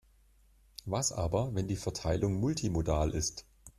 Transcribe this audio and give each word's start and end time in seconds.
Was 0.87 1.11
aber, 1.11 1.53
wenn 1.53 1.67
die 1.67 1.75
Verteilung 1.75 2.33
multimodal 2.39 3.11
ist? 3.11 3.45